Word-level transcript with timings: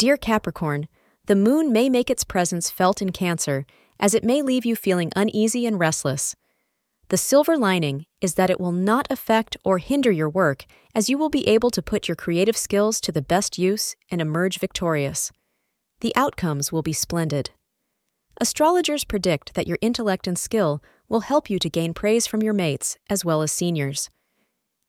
Dear 0.00 0.16
Capricorn, 0.16 0.88
the 1.26 1.36
moon 1.36 1.74
may 1.74 1.90
make 1.90 2.08
its 2.08 2.24
presence 2.24 2.70
felt 2.70 3.02
in 3.02 3.12
Cancer, 3.12 3.66
as 3.98 4.14
it 4.14 4.24
may 4.24 4.40
leave 4.40 4.64
you 4.64 4.74
feeling 4.74 5.12
uneasy 5.14 5.66
and 5.66 5.78
restless. 5.78 6.34
The 7.10 7.18
silver 7.18 7.54
lining 7.58 8.06
is 8.22 8.36
that 8.36 8.48
it 8.48 8.58
will 8.58 8.72
not 8.72 9.06
affect 9.10 9.58
or 9.62 9.76
hinder 9.76 10.10
your 10.10 10.30
work, 10.30 10.64
as 10.94 11.10
you 11.10 11.18
will 11.18 11.28
be 11.28 11.46
able 11.46 11.70
to 11.72 11.82
put 11.82 12.08
your 12.08 12.14
creative 12.14 12.56
skills 12.56 12.98
to 13.02 13.12
the 13.12 13.20
best 13.20 13.58
use 13.58 13.94
and 14.10 14.22
emerge 14.22 14.58
victorious. 14.58 15.32
The 16.00 16.16
outcomes 16.16 16.72
will 16.72 16.80
be 16.80 16.94
splendid. 16.94 17.50
Astrologers 18.40 19.04
predict 19.04 19.52
that 19.52 19.66
your 19.66 19.76
intellect 19.82 20.26
and 20.26 20.38
skill 20.38 20.82
will 21.10 21.20
help 21.20 21.50
you 21.50 21.58
to 21.58 21.68
gain 21.68 21.92
praise 21.92 22.26
from 22.26 22.42
your 22.42 22.54
mates 22.54 22.96
as 23.10 23.22
well 23.22 23.42
as 23.42 23.52
seniors. 23.52 24.08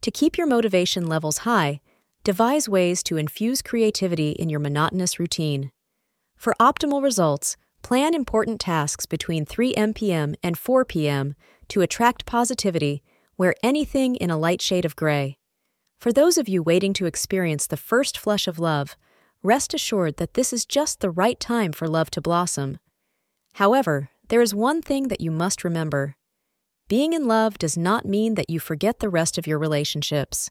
To 0.00 0.10
keep 0.10 0.36
your 0.36 0.48
motivation 0.48 1.06
levels 1.06 1.38
high, 1.46 1.80
devise 2.26 2.68
ways 2.68 3.04
to 3.04 3.16
infuse 3.16 3.62
creativity 3.62 4.30
in 4.30 4.48
your 4.48 4.58
monotonous 4.58 5.20
routine. 5.20 5.70
For 6.36 6.56
optimal 6.58 7.00
results, 7.00 7.56
plan 7.82 8.14
important 8.14 8.60
tasks 8.60 9.06
between 9.06 9.46
3 9.46 9.74
p.m. 9.94 10.34
and 10.42 10.58
4 10.58 10.84
p.m. 10.84 11.36
to 11.68 11.82
attract 11.82 12.26
positivity, 12.26 13.04
wear 13.38 13.54
anything 13.62 14.16
in 14.16 14.28
a 14.28 14.36
light 14.36 14.60
shade 14.60 14.84
of 14.84 14.96
gray. 14.96 15.38
For 16.00 16.12
those 16.12 16.36
of 16.36 16.48
you 16.48 16.64
waiting 16.64 16.92
to 16.94 17.06
experience 17.06 17.68
the 17.68 17.76
first 17.76 18.18
flush 18.18 18.48
of 18.48 18.58
love, 18.58 18.96
rest 19.44 19.72
assured 19.72 20.16
that 20.16 20.34
this 20.34 20.52
is 20.52 20.66
just 20.66 20.98
the 20.98 21.12
right 21.12 21.38
time 21.38 21.70
for 21.70 21.86
love 21.86 22.10
to 22.10 22.20
blossom. 22.20 22.80
However, 23.52 24.10
there 24.30 24.42
is 24.42 24.52
one 24.52 24.82
thing 24.82 25.06
that 25.08 25.20
you 25.20 25.30
must 25.30 25.62
remember. 25.62 26.16
Being 26.88 27.12
in 27.12 27.28
love 27.28 27.56
does 27.56 27.78
not 27.78 28.04
mean 28.04 28.34
that 28.34 28.50
you 28.50 28.58
forget 28.58 28.98
the 28.98 29.08
rest 29.08 29.38
of 29.38 29.46
your 29.46 29.60
relationships. 29.60 30.50